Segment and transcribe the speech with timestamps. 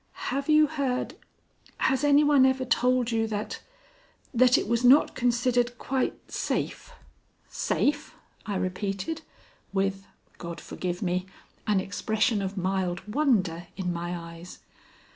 [0.31, 1.13] Have you heard
[1.77, 3.61] has any one ever told you that
[4.33, 6.91] that it was not considered quite safe?"
[7.49, 8.15] "Safe?"
[8.47, 9.21] I repeated,
[9.71, 10.07] with
[10.39, 11.27] God forgive me!
[11.67, 14.57] an expression of mild wonder in my eyes.